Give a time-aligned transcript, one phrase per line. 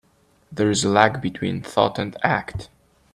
[0.51, 2.69] There is a lag between thought and act.